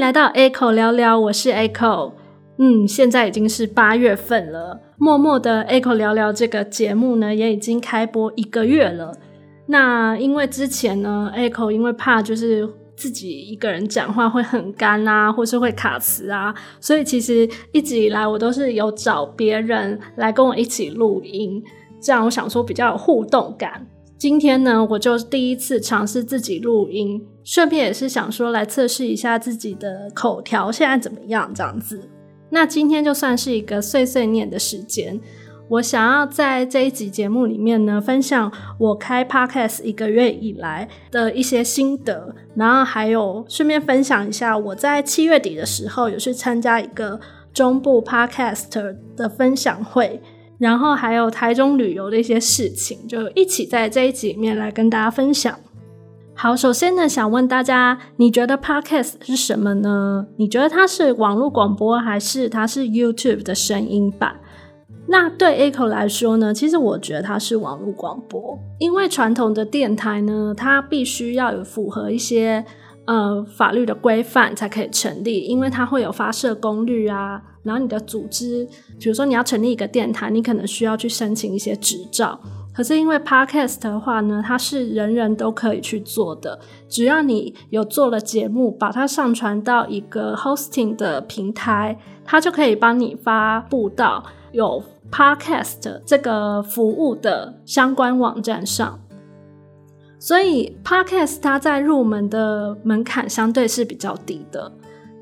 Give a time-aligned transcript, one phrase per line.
[0.00, 2.12] 迎来到 Echo 聊聊，我是 Echo。
[2.56, 9.12] 嗯，现在已经是八月份了，默默的 Echo 聊聊这个节目呢，也已经开播一个月了。
[9.66, 21.62] 那因为之前呢，Echo 因为怕就是自己一个人讲话会很干啊，或是会卡词啊，所以其实一直以来我都是有找别人来跟我一起录音，
[22.00, 23.86] 这样我想说比较有互动感。
[24.20, 32.06] 今天呢，我就第一次尝试自己录音，顺便也是想说来测试一下自己的口条现在怎么样这样子。
[32.50, 35.18] 那今天就算是一个碎碎念的时间，
[35.70, 47.18] 我想要在这一集节目里面呢，分享我开 podcast 一个月以来的一些心得，然后还有顺便分享一下我在七月底的时候有去参加一个
[47.54, 48.66] 中部 podcast
[49.16, 50.20] 的分享会。
[50.60, 55.58] 然后还有台中旅游的一些事情，就一起在这一集里面来跟大家分享。
[56.34, 60.26] 好，首先呢，想问大家，你觉得 Podcast 是什么呢？
[60.36, 64.36] 你觉得它是网络广播，还是它是 YouTube 的声音版？
[65.06, 72.64] 那对 Echo 来说呢，其实我觉得它是网络广播，因为传统的电台呢，它必须要有符合一些
[73.06, 77.42] 呃法律的规范才可以成立，因为它会有发射功率啊。
[77.62, 78.66] 然后你的组织，
[78.98, 82.40] 比如说你要成立一个电台，你可能需要去申请一些执照。
[82.72, 99.00] 可是因为 podcast 的话呢，它是人人都可以去做的，只要你有做了节目，把它上传到一个 hosting 的平台，它就可以帮你发布到有 podcast 这个服务的相关网站上。
[100.18, 104.72] 所以 podcast 它在入门的门槛相对是比较低的。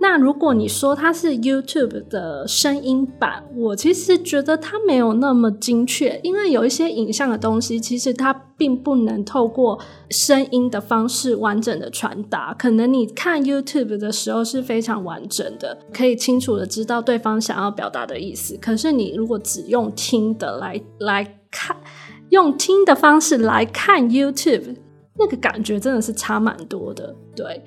[0.00, 9.78] 那如果你说它是 YouTube 的声音版，我其实觉得它没有那么精确，因为有一些影像的东西，其实它并不能透过
[10.10, 12.54] 声音的方式完整的传达。
[12.54, 18.56] 可能你看 YouTube 的时候是非常完整的，可以清楚的知道对方想要表达的意思。
[18.56, 21.76] 可是你如果只用听的来来看，
[22.30, 24.76] 用听的方式来看 YouTube，
[25.18, 27.64] 那个感觉真的是差蛮多的，对。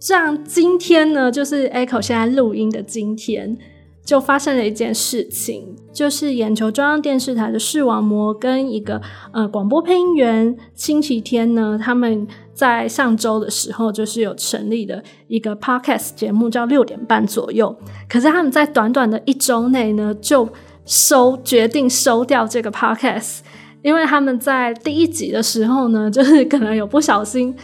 [0.00, 3.58] 这样，今天呢，就是 Echo 现在录音的今天，
[4.02, 17.76] 就发生了一件事情，就是眼球中央电视台的视网膜跟一个呃广播配音员，星期天呢，他们在上周的时候，就是有成立的一个 Podcast 节目，叫六点半左右。
[18.08, 20.48] 可是他们在短短的一周内呢，就
[20.86, 23.40] 收决定收掉这个 Podcast，
[23.82, 27.54] 因为他们在第一集的时候呢，就是可能有不小心。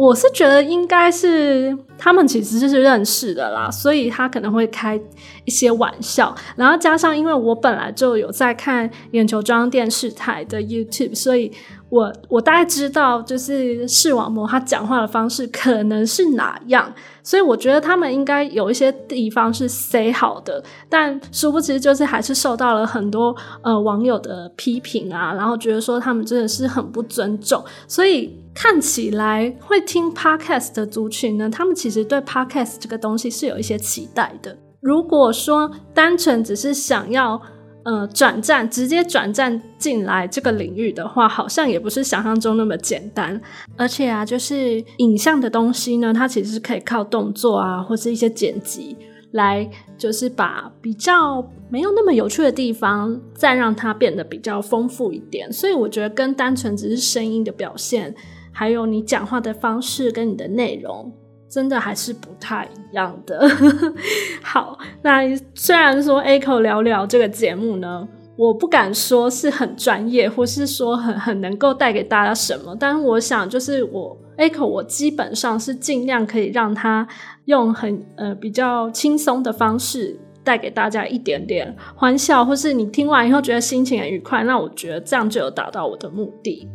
[0.00, 4.98] 我是觉得应该是他们其实是认识的啦，所以他可能会开
[5.44, 11.52] 一些玩笑，然后加上因为我本来就有在看眼球中央电视台的 YouTube，所以。
[11.90, 16.92] 我我大概知道，就是视网膜他讲话的方式可能是哪样，
[17.22, 34.56] 所以我觉得他们应该有一些地方是 say 好的，但殊不知就是还是受到了很多呃网友的批评啊，然后觉得说他们真的是很不尊重，所以看起来会听 podcast 的族群呢，他们其实对 podcast 这个东西是有一些期待的。
[34.80, 37.42] 如果说单纯只是想要。
[37.82, 43.40] 呃，转战直接转战进来这个领域的话，好像也不是想象中那么简单。
[43.76, 48.96] 而且啊，就是影像的东西呢，它其实是可以靠动作啊，或是一些剪辑
[49.32, 55.50] 来，就是把比较没有那么有趣的地方，再让它变得比较丰富一点。
[55.52, 58.14] 所以我觉得，跟单纯只是声音的表现，
[58.52, 61.12] 还有你讲话的方式跟你的内容。
[61.50, 63.46] 真的还是不太一样的。
[64.40, 65.22] 好，那
[65.54, 68.06] 虽然说 Echo 聊聊这个节目呢，
[68.36, 77.06] 我不敢说是很专业，或是说很很能够带给大家什么，但是我想，就是我 Echo 我基本上是尽量可以让他
[77.46, 86.68] 用很呃比较轻松的方式带给大家一点点欢笑，或是你听完以后觉得心情很愉快，那我觉得这样就有达到我的目的。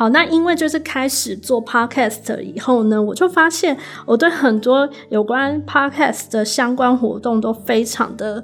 [0.00, 3.76] 好，那因为就是开始做 podcast 以后呢，我就发现
[4.06, 8.42] 我对很多有关 podcast 的相关活动都非常的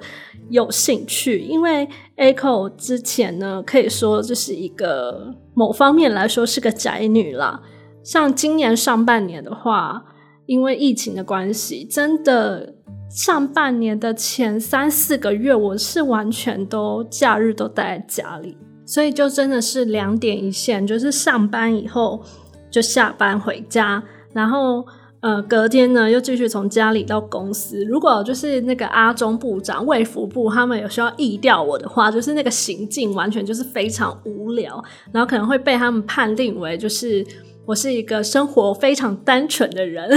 [0.50, 1.38] 有兴趣。
[1.38, 1.88] 因为
[2.18, 7.62] Echo 之前呢，可以说就是一个某方面来说是个宅女啦。
[8.04, 10.04] 像今年上半年的话，
[10.44, 12.74] 因为疫情的关系，真的
[13.08, 18.58] 上半年的前三四个月，我是完全都假日都待在家里。
[18.86, 22.22] 所以就真的是两点一线，就是上班以后
[22.70, 24.02] 就下班回家，
[24.32, 24.86] 然后
[25.20, 27.84] 呃隔天呢又继续从家里到公司。
[27.84, 37.26] 如果就是那个阿中部长、卫福部他们有需要议调我的话，就是那个行径完全就是非常无聊，然后可能会被他们判定为就是
[37.64, 40.08] 我是一个生活非常单纯的人。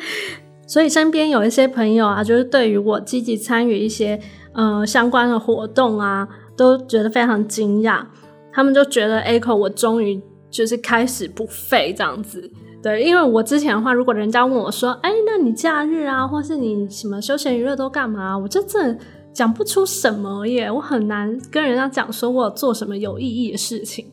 [0.68, 4.18] 所以身边有一些朋友啊，就是对于我积极参与一些
[4.52, 6.26] 呃相关的活动啊，
[6.62, 8.04] 都觉得非常惊讶。
[8.52, 12.50] 他们就觉得 Echo 我终于就是开始不废这样子。
[12.82, 24.06] 对，因为我之前的话，如果人家问我说：“哎，那你假日啊，或是你什么休闲娱乐都干嘛？”我就真的讲不出什么耶，我很难跟人家讲说我做什么有意义的事情。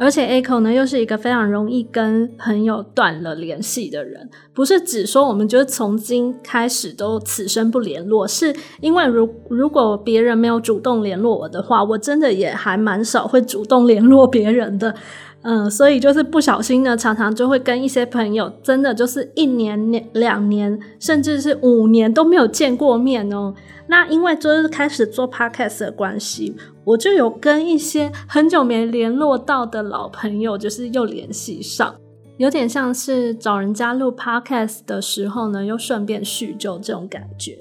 [0.00, 14.94] 而且 Echo 呢，又是一个非常容易跟朋友断了联系的人，不是只说我们就是从今开始都此生不联络，是因为如如果别人没有主动联络我的话，我真的也还蛮少会主动联络别人的。
[15.42, 23.54] 嗯，所以就是不小心呢，常常就会跟一些朋友，真的就是一年、两年，甚至是五年都没有见过面哦。
[23.86, 26.54] 那因为就是开始做 podcast 的关系，
[26.84, 31.94] 我就有跟一些很久没联络到的老朋友，就是又联系上，
[32.36, 37.58] 有点像是找人家录 podcast 的时候呢，又顺便叙旧这种感觉。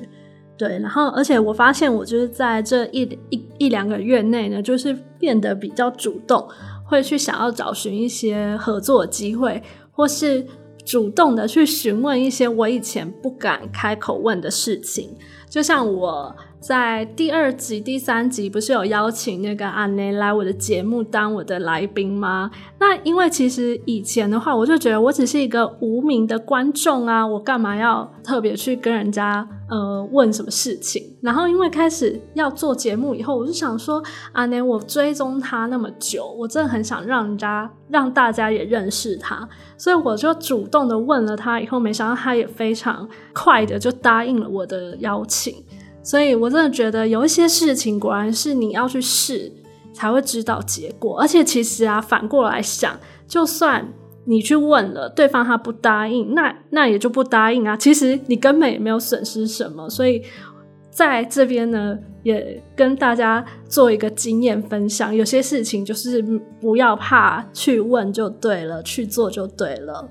[0.58, 6.46] 对，然后而且我发现，我就是在这一一一两个月内呢，就是变得比较主动。
[6.89, 10.45] 会去想要找寻一些合作机会，或是
[10.83, 15.15] 主动的去询问一些我以前不敢开口问的事情，
[15.47, 16.36] 就像我。
[16.60, 22.52] 在第二集、第三集不是有邀请那个阿内来我的节目当我的来宾吗？
[22.80, 31.02] 那因为其实以前的话，我就觉得我只是一个无名的观众啊，我干嘛要特别去跟人家呃问什么事情？
[31.22, 34.04] 然后因为开始要做节目以后，我就想说，
[34.34, 39.48] 阿内我追踪他那么久，我真的很想让人家让大家也认识他，
[39.78, 45.56] 所以我就主动的问了他，以后没想到他也非常快的就答应了我的邀请。
[46.01, 49.51] 所以，我真的觉得有一些事情，果然是你要去试
[49.94, 51.19] 才会知道结果。
[51.19, 52.98] 而且，其实啊，反过来想，
[53.28, 53.94] 就算
[54.25, 57.75] 你去问了对方，他不答应，那那也就不答应啊。
[57.75, 59.90] 其实你根本也没有损失什么。
[59.90, 60.24] 所以，
[60.90, 65.13] 在这边呢，也跟大家做一个经验分享。
[65.13, 66.22] 有些事情就是
[66.60, 70.10] 不要怕去问就对了，去做就对了。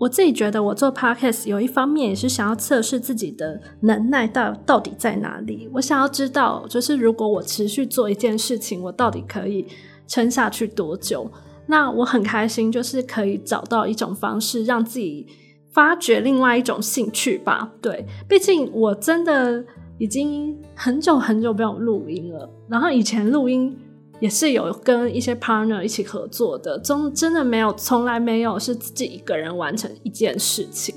[0.00, 5.68] 我自己觉得，我做 podcast 有一方面也是想要测试自己的能耐到到底在哪里。
[5.74, 9.66] 我想要知道，就是如果我持续做一件事情，我到底可以
[10.06, 11.30] 撑下去多久？
[11.66, 15.26] 那我很开心，就是可以找到一种方式，让自己
[15.70, 17.70] 发掘另外一种兴趣吧。
[17.82, 19.62] 对，毕竟我真的
[19.98, 23.76] 已经很久很久没有录音了，然后以前录音。
[24.20, 30.94] 也是有跟一些 partner 一起合作的，真真的没有，从来没有是自己一个人完成一件事情，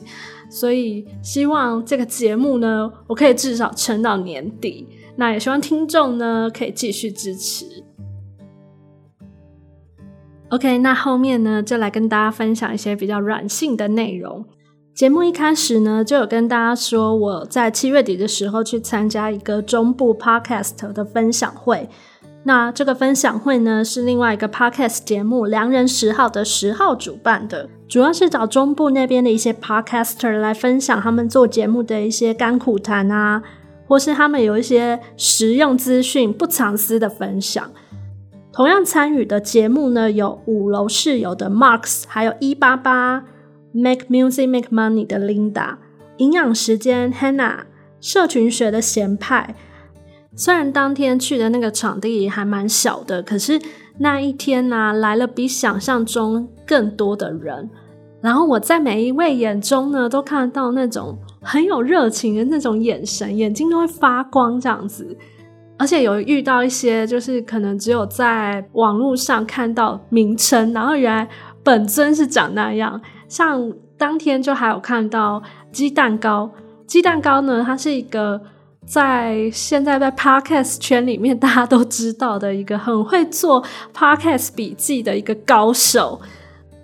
[0.51, 4.87] 所以希望这个节目呢，我可以至少撑到年底。
[5.15, 7.65] 那也希望听众呢可以继续支持。
[10.49, 14.45] OK，那后面呢就来跟大家分享一些比较软性的内容。
[14.93, 21.89] 节目一开始呢就有跟大家说，我在七月底的时候去参加一个中部 podcast 的分享会。
[22.45, 33.41] 那这个分享会呢，是另外一个 podcast 节目《良人十号》的十号主办的，主要是找中部那边的一些 podcaster 来分享他们做节目的一些甘苦谈啊，
[33.87, 37.71] 或是他们有一些实用资讯不藏私的分享。
[38.51, 43.23] 同样参与的节目呢，有五楼室友的 Marks，还有一八八
[43.71, 45.77] Make Music Make Money 的 Linda，
[46.17, 47.59] 营养时间 Hannah，
[48.01, 49.55] 社群学的咸派。
[50.35, 53.61] 虽然当天去的那个场地还蛮小的，可是
[53.99, 57.69] 那一天呢，来了比想象中更多的人。
[58.19, 65.15] 然后我在每一位眼中呢，都看到那种很有热情的那种眼神，眼睛都会发光这样子。
[65.77, 71.29] 而且有遇到一些，就是可能只有在网络上看到名称，然后原来
[71.63, 72.99] 本尊是长那样。
[73.27, 76.49] 像当天就还有看到鸡蛋糕，
[76.87, 78.41] 鸡蛋糕呢，它是一个。
[78.85, 83.63] 在现在在 podcast 圈里面，大家都知道的一个很会做
[83.93, 86.21] podcast 笔记的一个高手。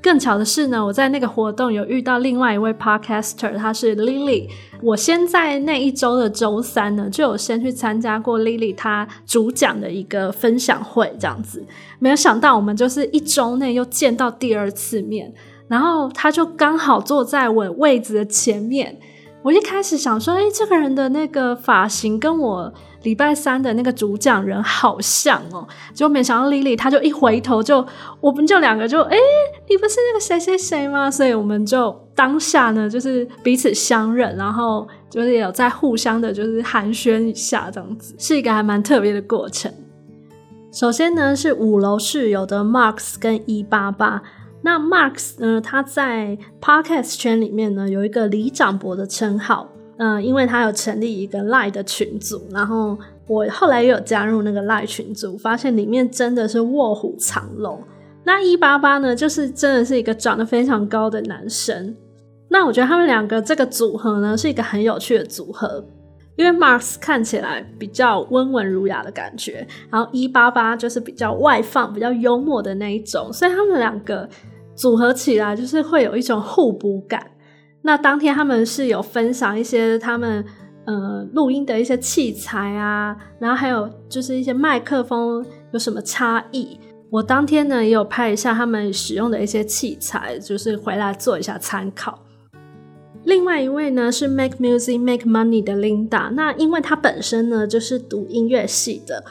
[0.01, 4.47] 更巧的是呢，我在那个活动有遇到另外一位 podcaster，他是 Lily。
[4.81, 11.61] 我先在那一周的周三呢，就有先去参加过 Lily 她主讲的一个分享会，这样子。
[11.99, 15.33] 没有想到我们就是一周内又见到第二次面，
[15.67, 18.97] 然后他就刚好坐在我位子的前面。
[19.41, 27.85] 我一开始想说，哎，这个人的那个发型跟我礼拜三的那个主讲人好像哦，结果没想到 Lily 她就一回头就，
[28.19, 29.17] 我们就两个就，哎，
[29.69, 31.09] 你不是那个谁谁谁吗？
[31.09, 39.71] 所以我们就当下呢，就是彼此相认，然后就是有在互相的，就是寒暄一下，这样子是一个还蛮特别的过程。
[40.71, 44.21] 首先呢，是五楼室友的 Marks 跟一八八。
[44.61, 52.97] 那 Marks 呢，他在 Podcast 圈里面呢有一个李长博的称号，嗯，因为他有成立一个 Lie 的群组，然后
[53.27, 57.81] 我后来也有加入那个 Lie 群组，发现里面真的是卧虎藏龙。
[58.25, 61.95] 那一八八呢，就是真的是一个长得非常高的男生。
[62.49, 65.83] 那我觉得他们两个这个组合呢，是一个很有趣的组合。
[66.35, 74.27] 因为 Marks 看起来比较温文儒雅的感觉，然后一八八就是比较外放、比较幽默的那一种，所以他们两个
[74.79, 77.31] 组合起来就是会有一种互补感。
[77.81, 80.45] 那当天他们是有分享一些他们
[80.85, 86.79] 呃录音的一些器材啊，然后还有就是一些麦克风有什么差异。
[87.09, 92.17] 我当天呢也有拍一下他们使用的一些器材，就是回来做一下参考。
[93.25, 99.25] 另外一位呢是 Make Music Make Money 的 Linda，那因为她本身呢就是读音乐系的，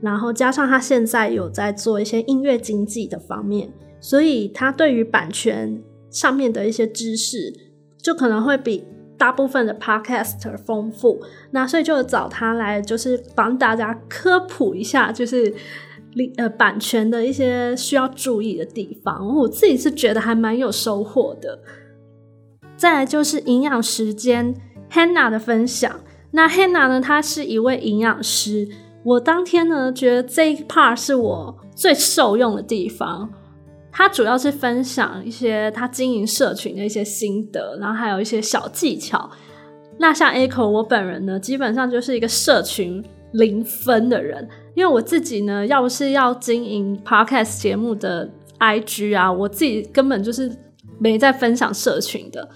[0.00, 5.80] 然后加上她现在有在做一些音乐经济的方面，所以他对于版权
[6.10, 7.54] 上面的一些知识
[7.96, 8.84] 就可能会比
[9.16, 11.22] 大部分的 Podcaster 丰富。
[11.52, 15.54] 那所以就找他来，就是帮大家科普一下，就是
[16.36, 19.34] 呃版权的一些需要注意的地方。
[19.36, 21.60] 我自己是觉得还蛮有收获的。
[22.76, 24.52] 再来就是营养时间
[24.90, 26.00] ，Hannah 的分享。
[26.32, 28.68] 那 Hannah 呢，她是一位营养师。
[29.04, 33.32] 我当天呢，觉得这一 part 是我最受用的地方。
[33.92, 39.30] 他主要是分享一些他经营社群的一些心得，然后还有一些小技巧。
[39.98, 50.50] 那像 Echo，我本人呢，基本上就是一个社群零分的人，因为我自己呢，要不是要经营 podcast 节目的 IG 啊，我自己根本就是
[50.98, 52.48] 没在分享社群的。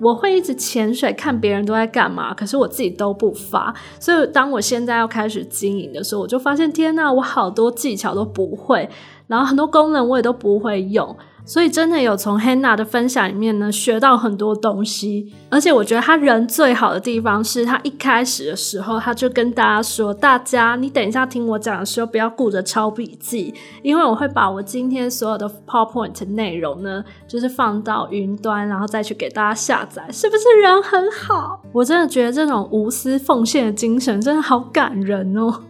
[0.00, 3.74] 我会一直潜水看别人都在干嘛，可是我自己都不发。
[3.98, 8.88] 所以当我现在要开始经营的时候，我就发现天呐，我好多技巧都不会，
[9.26, 11.16] 然后很多功能我也都不会用。
[11.44, 31.60] 所以真的有从 Hannah 的分享里面呢学到很多东西，而且我觉得他人最好的地方是他一开始的时候他就跟大家说：“大家，你等一下听我讲的时候不要顾着抄笔记，因为我会把我今天所有的 PowerPoint 内容呢，就是放到云端，然后再去给大家下载。”是不是人很好？
[31.72, 35.62] 我真的觉得这种无私奉献的精神真的好感人哦。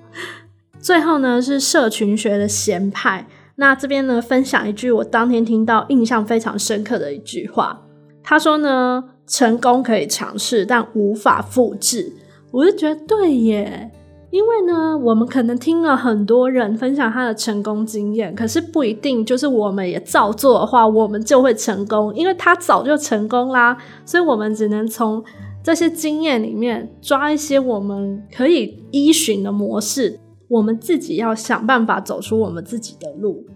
[0.79, 3.27] 最后呢是社群学的贤派。
[3.61, 7.79] 那这边呢，分享一句我当天听到印象非常深刻的一句话。
[8.23, 12.11] 他说呢，成功可以尝试，但无法复制。
[12.52, 13.90] 我就觉得对耶，
[14.31, 23.76] 因为呢，我们可能听了很多人分享他的成功经验，可是不一定就是我们也照做的话，我们就会成功，因为他早就成功啦。
[24.07, 25.23] 所以我们只能从
[25.62, 30.19] 这些经验里面抓一些我们可以依循的模式。
[30.49, 33.47] 我们自己要想办法走出我们自己的路。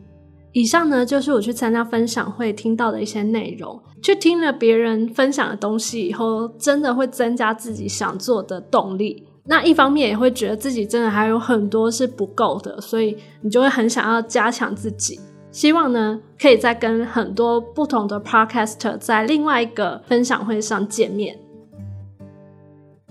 [0.55, 3.83] 以上呢，就是我去参加分享会听到的一些内容。
[4.01, 9.27] 去听了别人分享的东西以后，真的会增加自己想做的动力。
[9.47, 15.19] 那一方面也会觉得自己真的还有很多是不够的，所以你就会很想要加强自己。
[15.51, 21.37] 希望呢，可以再跟很多不同的 podcaster 在另外一个分享会上见面。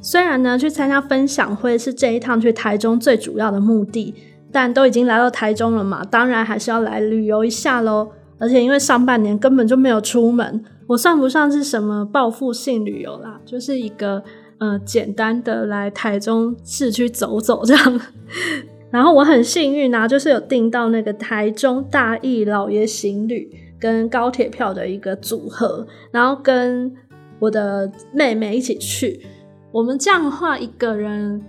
[0.01, 4.13] 虽然呢，去参加分享会是这一趟去台中最主要的目的，
[4.53, 8.10] 但都已经来到台中了嘛，当然还是要来旅游一下喽。
[8.39, 14.22] 而且因为上半年根本就没有出门，我算不上是什么报复性旅游啦，就是一个
[14.60, 18.01] 呃简单的来台中市区走走这样。
[18.91, 26.93] 然后我很幸运啊，就是有订到那个台中大义老爷行旅跟高铁票的一个组合，然后跟
[27.39, 29.25] 我的妹妹一起去。
[29.72, 31.41] 我们这样的话，一个人，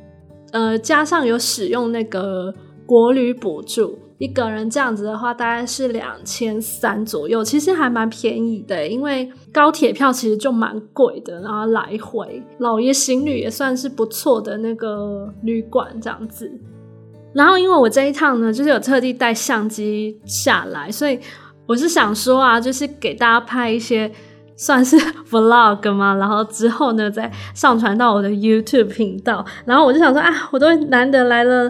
[0.52, 2.54] 呃，加上有使用那个
[2.86, 8.86] 国旅补助，一个人这样子的话，大概是两千三左右，其实还蛮便宜的。
[8.86, 16.50] 因为高铁票其实就蛮贵的，然后来回老爷行旅也算是不错的那个旅馆这样子。
[17.32, 21.18] 然后因为我这一趟呢，就是有特地带相机下来，所以
[21.66, 24.10] 我是想说啊，就是给大家拍一些。
[24.56, 24.96] 算是
[25.28, 26.14] vlog 吗？
[26.14, 29.44] 然后之后呢，再上传到我的 YouTube 频道。
[29.64, 31.68] 然后我就想说啊，我都难得来了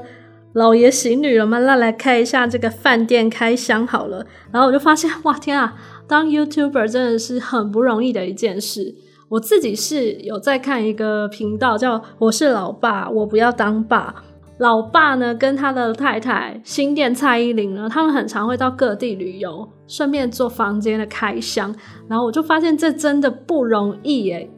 [0.54, 4.24] 老爷行旅了嘛，那来开一下这个饭店开箱好了。
[4.52, 5.74] 然后我就发现，哇天啊，
[6.08, 8.94] 当 YouTuber 真的是很不容易的一件事。
[9.28, 14.14] 我自己是有在看一个频道，叫我是老爸，我不要当爸。
[14.58, 21.74] 老爸呢，跟他的太太新店蔡依林呢，他们很常会到各地旅游，顺便做房间的开箱。
[22.08, 24.48] 然后我就发现这真的不容易耶，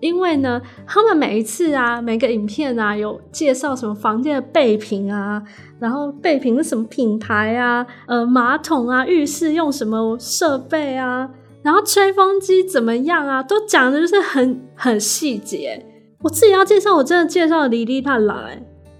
[0.00, 5.42] 因为呢，他们每一次啊，每个影片啊，有介绍什么房间的备品啊，
[5.80, 11.28] 然后备品是什么品牌啊，呃，马桶啊，浴室用什么设备啊，
[11.62, 15.84] 然后吹风机怎么样啊，都讲的就是很很细节。
[16.22, 18.48] 我自己要介绍，我真的介绍的哩哩啦啦，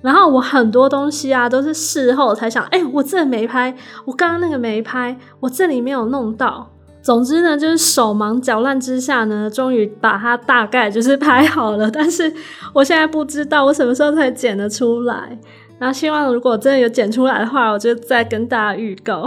[0.02, 6.70] 然后我很多东西啊，都是事后才想，哎，我这没拍，我刚刚那个没拍，我这里没有弄到。
[7.08, 11.88] 总之呢，就是手忙脚乱之下呢，终于把它大概就是拍好了。
[11.90, 12.30] 但是
[12.74, 15.38] 我现在不知道我什么时候才剪得出来。
[15.78, 19.26] 那希望如果真的有剪出来的话，我就再跟大家预告。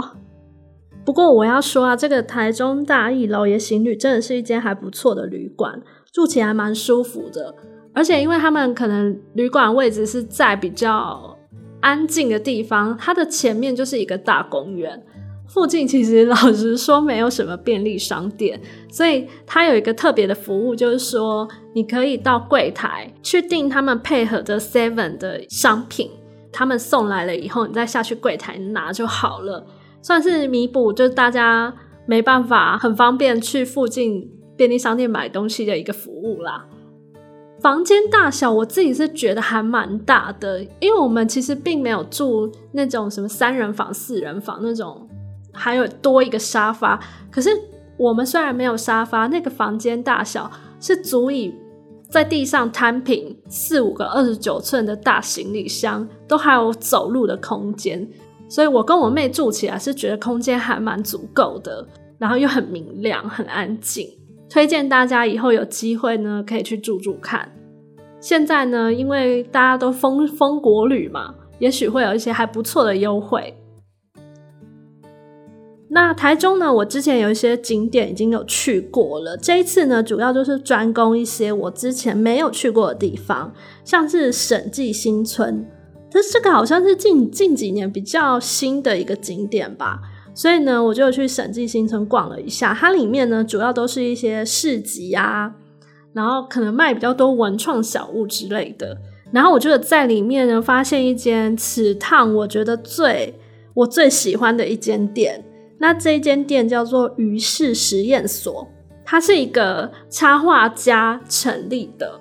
[1.04, 7.52] 不过我要说啊，这个台中大义老爷行旅真的是一间还不错的旅馆，住起来蛮舒服的。
[7.92, 11.36] 而且因为他们可能旅馆位置是在比较
[11.80, 15.02] 安静的地方，它的前面就是一个大公园。
[15.48, 18.58] 附近其实老实说没有什么便利商店，
[18.90, 26.10] 所以它有一个特别的服务，就是说你可以到柜台去订他们配合的 Seven 的商品，
[26.50, 29.66] 他们送来了以后，你再下去柜台拿就好了，
[30.00, 31.74] 算是弥补就是大家
[32.06, 36.66] 没办法很方便去附近便利商店买东西的一个服务啦。
[37.60, 45.06] 房间大小我自己是觉得还蛮大的，因为我们其实并没有住那种什么三人房、四人房那种。
[45.52, 46.98] 还有多一个沙发，
[47.30, 47.50] 可是
[47.96, 51.54] 我们虽然没有沙发，那个房间大小是足以
[52.08, 58.06] 在地上摊平四五个二十九寸的大行李箱，都还有走路的空间，
[58.48, 61.86] 所以我跟我妹住起来是觉得空间还蛮足够的，
[62.18, 64.08] 然后又很明亮、很安静，
[64.50, 67.50] 推荐大家以后有机会呢可以去住住看。
[68.20, 73.56] 现在呢，因为大家都封封国旅嘛，也许会有一些还不错的优惠。
[75.94, 76.72] 那台中呢？
[76.72, 79.36] 我之前有一些景点已经有去过了。
[79.36, 83.52] 这一次呢，主要就是专攻一些我之前没有去过的地方，
[83.84, 85.68] 像是审计新村。
[86.10, 90.00] 这这个好像是近近几年比较新的一个景点吧。
[90.34, 92.72] 所以呢，我就去审计新村逛了一下。
[92.72, 95.52] 它里面呢，主要都是一些市集啊，
[96.14, 98.96] 然后可能卖比较多文创小物之类的。
[99.30, 103.38] 然后我就在里面呢，发现一间此趟我觉得最
[103.74, 105.44] 我最喜欢的一间店。
[105.82, 108.68] 那这间店叫做于氏实验所，
[109.04, 112.20] 它是一个插画家成立的，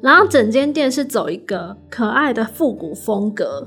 [0.00, 3.66] 然后整间店是走一个可爱的复古风格。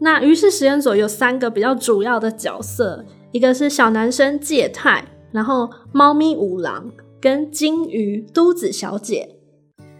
[0.00, 9.28] 那于氏实验所有三个比较主要的角色，一个是小男生介太，然后猫咪五郎跟金鱼都子小姐。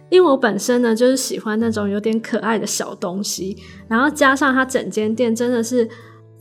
[0.09, 3.55] 因为我本身呢就是喜欢那种有点可爱的小东西，
[3.87, 5.87] 然后加上它整间店真的是。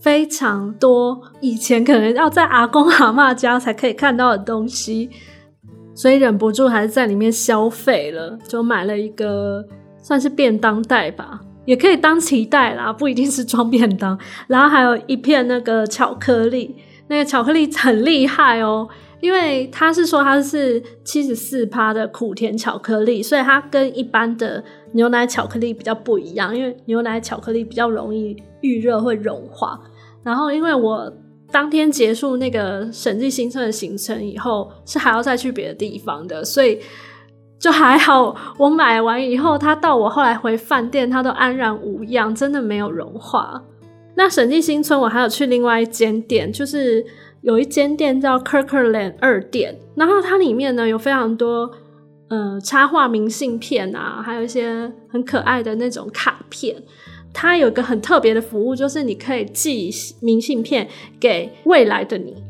[0.04, 5.08] 非常多以前可能要在阿公阿妈家才可以看到的东西，
[5.94, 9.64] 所以忍不住还是在里面消费了，就买了一个
[9.96, 14.18] 算是便当袋吧，也可以当脐带啦，不一定是装便当。
[14.46, 16.76] 然后还有一片那个巧克力，
[17.08, 18.86] 那个巧克力很厉害哦，
[19.22, 24.62] 因为他是说它是七十四趴的苦甜巧克力，所以它跟一般的
[24.92, 29.80] 牛奶巧克力比较不一样，因为牛奶巧克力比较容易预热会融化。
[30.24, 31.12] 然后，因为我
[31.52, 36.80] 当天结束那个审计新村的行程以后，是还要再去别的地方的，所以
[37.60, 38.34] 就还好。
[38.58, 43.62] 我买完以后，它到我后来回饭店，它都安然无恙，真的没有融化。
[44.16, 47.04] 那审计新村，我还有去另外一间店，就是
[47.42, 51.70] 有一间店叫 Kirkland 二店，然后它里面呢有非常多
[52.28, 56.82] 呃插画明信片啊，还有一些很可爱的那种卡片。
[57.34, 62.42] 它有个很特别的服务，就是你可以寄明信片给未来的你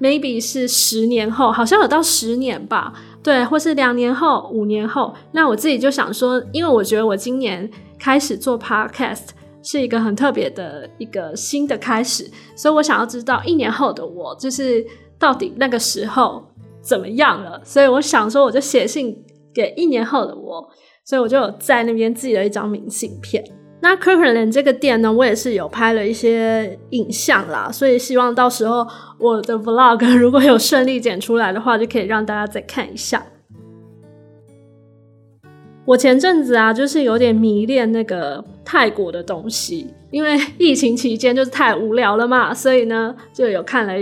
[0.00, 5.14] ，maybe 是十年后，好像有到十年吧，对，或是两年后、五年后。
[5.32, 9.26] 那我自己就想说，因为我觉得我今年开始做 podcast
[9.62, 14.84] 是一个很特别的一个新的开始，所以我想要知道一年后的我，就是
[15.18, 16.42] 到底那个时候
[16.80, 17.60] 怎么样了。
[17.62, 19.22] 所以我想说，我就写信
[19.52, 20.66] 给一年后的我，
[21.04, 23.44] 所以我就在那边寄了一张明信片。
[23.82, 28.86] 那 Kirkland 这个店呢，我也是有拍了一些影像啦，所以希望到时候
[29.18, 33.24] 我的 Vlog 如果有顺利剪出来的话，就可以让大家再看一下。
[35.86, 43.94] 我前阵子啊，就是有点迷恋那个泰国的东西，因为疫情期间就是太无聊了嘛，所以呢就有看了。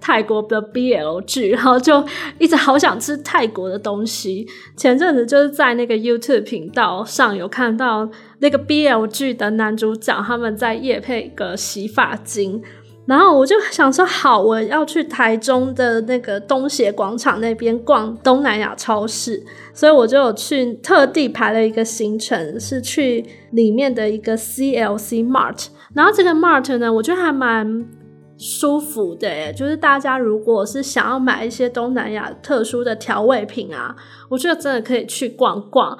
[0.00, 2.04] 泰国的 BL 剧，然后就
[2.38, 4.46] 一直好想吃泰国的东西。
[4.76, 8.08] 前阵子就是在那个 YouTube 频道上有看到
[8.40, 12.62] 那个 BL 剧的男主角他们在夜配个洗发精，
[13.06, 25.68] 然后我就想说，好，我要去台中的那个东协广场那边逛东南亚超市，所以我就有去特地排了一个行程，是去里面的一个 CLC Mart。
[25.94, 27.84] 然后这个 Mart 呢，我觉得还蛮
[28.38, 33.94] 舒服的，就是大家如果是想要买一些东南亚特殊的调味品啊，
[34.30, 35.98] 我觉得真的可以去逛逛。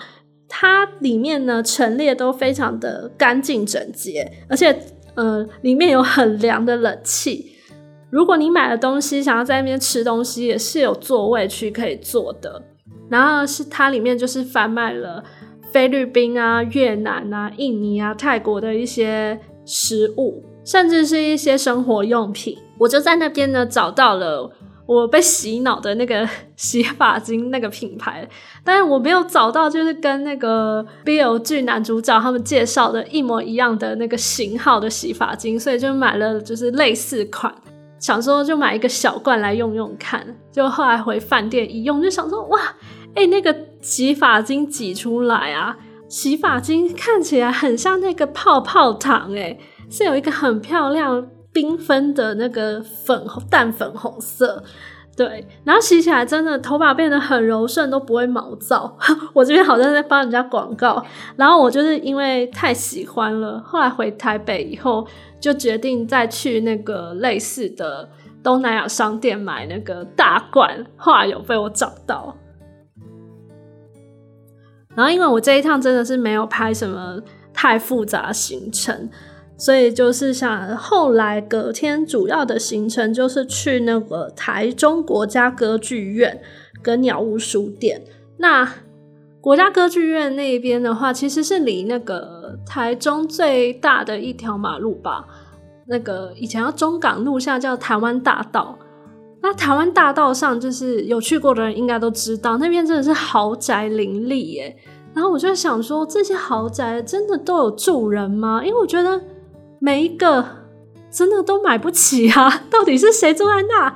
[0.48, 4.79] 它里面呢陈列都非常的干净整洁，而且。
[5.14, 7.57] 呃，里面有很凉的冷气。
[8.09, 12.62] 如果你买了东西，想要在那边吃东西，也是有座位区可以坐的。
[13.11, 15.24] 然后是它里面就是贩卖了
[15.72, 22.59] 菲律宾啊、越南啊、印尼啊、泰国的一些食物，甚至是一些生活用品。
[22.79, 24.53] 我就在那边呢找到了。
[24.89, 26.27] 我被洗脑的那个
[26.57, 28.27] 洗发精那个品牌，
[28.65, 37.55] 但是我没有找到，就是跟那个 BL 剧男主角他们介绍的一模一样的那个型号的洗发精，所以就买了就是类似款，
[38.01, 40.27] 想说就买一个小罐来用用看。
[40.51, 42.59] 就后来回饭店一用，就想说哇，
[43.15, 45.77] 哎，那个洗发精挤出来啊，
[46.09, 49.59] 洗发精看起来很像那个泡泡糖，哎，
[49.90, 51.29] 是有一个很漂亮。
[51.51, 54.62] 缤纷的那个粉淡粉红色，
[55.16, 58.96] 对，然后洗起来真的头发变得很柔顺，都不会毛躁。
[59.33, 61.03] 我这边好像在帮人家广告，
[61.37, 65.05] 然后我就是因为太喜欢了，后来回台北以后
[65.40, 68.09] 就决定再去那个类似的
[68.42, 72.37] 东南亚商店买那个大罐，后来有被我找到。
[74.94, 77.20] 然后因为我这一趟真的是没有拍什么
[77.55, 79.09] 太复杂行程。
[79.61, 86.40] 所以就是想，后来隔天主要的行程就是去那个台中国家歌剧院
[86.81, 88.01] 跟鸟屋书店。
[88.37, 88.73] 那
[89.40, 95.27] 国家歌剧院那边的话，其实是离那个台中最大的一条马路吧。
[95.88, 98.79] 那个以前叫中港路，现在叫台湾大道。
[99.42, 104.77] 那台湾大道上，就是有去过的人应该都知道，那边真的是豪宅林立耶。
[105.14, 108.62] 然后我就想说，这些豪宅真的都有住人吗？
[108.64, 109.21] 因为我觉得。
[109.81, 110.45] 每一个
[111.11, 112.64] 真的都买不起啊！
[112.71, 113.95] 到底是谁住在那？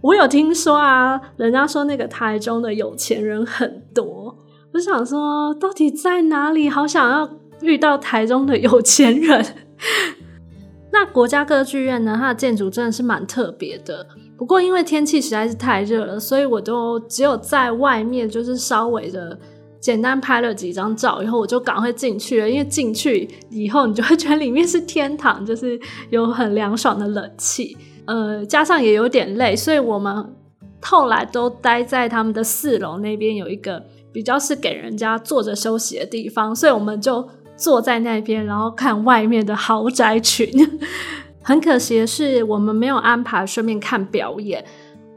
[0.00, 4.36] 我有听说啊，人家说那个台中的有钱人很多。
[4.74, 6.68] 我想说，到底在哪里？
[6.68, 7.28] 好想要
[7.62, 9.44] 遇到台中的有钱人。
[10.92, 12.16] 那国家歌剧院呢？
[12.18, 14.06] 它的建筑真的是蛮特别的。
[14.36, 19.38] 不过因为天气实在是太热了，所以我都只有在外面，就是稍微的。
[19.80, 22.50] 简单拍了几张照以后，我就赶快进去了。
[22.50, 25.78] 因为进去以后，你就会觉得里面是天堂，就是
[26.10, 27.76] 有很凉爽的冷气。
[28.06, 30.34] 呃，加上也有点累，所以我们
[30.80, 36.54] 后来都待在他们的四楼那边，有一个比较是给人家坐着休息的地方。
[36.54, 40.48] 所以我们就坐在那边，然后看外面的豪宅群。
[41.40, 44.64] 很可惜的是，我们没有安排顺便看表演。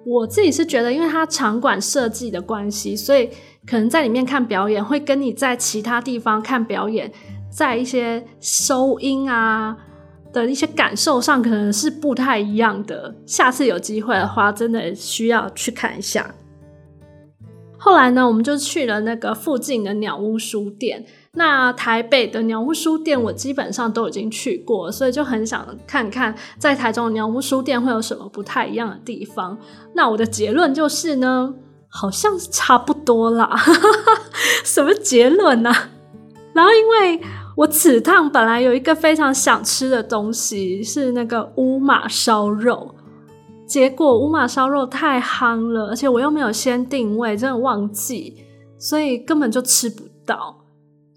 [0.05, 3.27] 我自己是觉得，因为它场馆设计的关系，所以。
[3.67, 7.11] 可能在里面看表演，会跟你在其他地方看表演，
[7.49, 9.77] 在一些收音啊
[10.33, 13.15] 的一些感受上，可能是不太一样的。
[13.25, 16.33] 下次有机会的话，真的需要去看一下。
[17.77, 21.05] 后来呢，我们就去了那个附近的鸟屋书店。
[21.33, 29.57] 那台北的鸟屋书店，我基本上都已经去过，所以就很想看看在台中的鸟屋书店会有什么不太一样的地方。
[29.93, 31.53] 那我的结论就是呢。
[31.93, 33.53] 好像差不多啦，
[34.63, 35.71] 什么结论呢？
[36.53, 37.21] 然后因为
[37.57, 42.95] 我此趟本来有一个非常想吃的东西是那个乌马烧肉，
[43.67, 48.37] 结果乌马烧肉太夯了，而且我又没有先定位，真的忘记，
[48.79, 50.60] 所以根本就吃不到。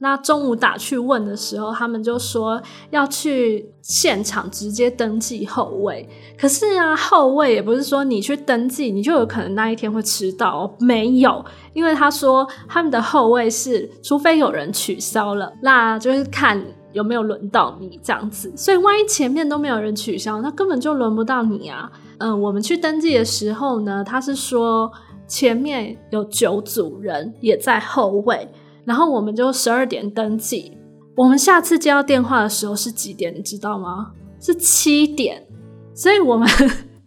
[0.01, 6.07] 那中午打去问的时候，他们就说要去现场直接登记后位。
[6.39, 10.75] 可是啊，后位也不是说你去登记，你就有可能那一天会迟到。
[10.79, 18.53] 没有，因为他说他们的后位是，除非有人取消了，那就是看有没有轮到你这样子。
[18.57, 21.91] 所以万一前面都没有人取消，那根本就轮不到你啊。
[22.19, 24.91] 嗯，我们去登记的时候呢，他是说
[25.27, 28.47] 前面有九组人也在后位。
[28.85, 30.77] 然后我们就十二点登记。
[31.17, 33.35] 我们下次接到电话的时候是几点？
[33.35, 34.13] 你知道吗？
[34.41, 35.47] 是七点。
[35.95, 36.49] 所以我们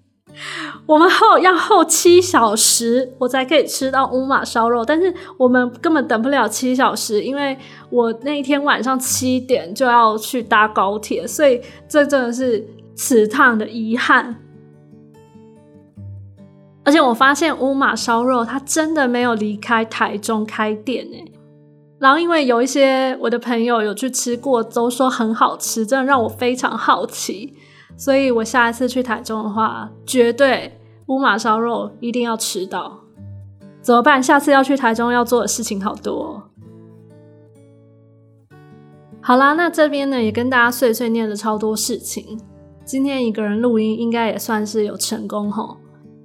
[0.87, 4.85] 我们后要后七小时，我才可以吃到乌马烧肉。
[4.85, 7.57] 但是我们根本等不了七小时，因为
[7.89, 14.37] 我那一天晚上七点就要去搭高铁，所以这真的是此趟的遗憾。
[16.85, 21.25] 而且我发现乌马烧肉它真的没有离开台中开店诶。
[21.99, 27.55] 然后，因为有一些我的朋友有去吃过，都说很好吃，真的让我非常好奇。
[27.95, 32.99] 所以我下一次去台中的话，绝对乌马烧肉一定要吃到。
[33.81, 34.21] 怎么办？
[34.21, 36.43] 下次要去台中要做的事情好多。
[39.19, 42.39] 好啦，那这边呢也跟大家碎碎念了超多事情。
[42.85, 45.77] 今天一个人录音应该也算是有成功吼。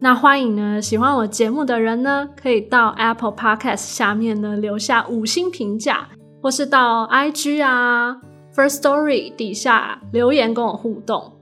[0.02, 6.08] 那欢迎呢喜欢我节目的人呢，可以到 Apple Podcast 下面呢留下五星评价，
[6.42, 8.16] 或是到 IG 啊
[8.52, 11.34] First Story 底下留言跟我互动。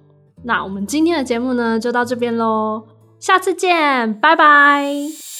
[0.45, 2.85] 那我们今天的节目呢就到这边喽，
[3.19, 5.40] 下次见，拜拜。